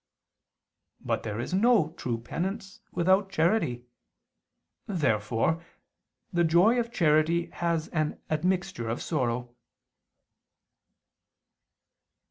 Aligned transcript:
But 1.01 1.21
there 1.21 1.39
is 1.39 1.53
no 1.53 1.91
true 1.95 2.17
penance 2.19 2.81
without 2.91 3.29
charity. 3.31 3.85
Therefore 4.87 5.63
the 6.33 6.43
joy 6.43 6.79
of 6.79 6.91
charity 6.91 7.51
has 7.51 7.87
an 7.89 8.19
admixture 8.27 8.89
of 8.89 8.99
sorrow. 9.03 9.53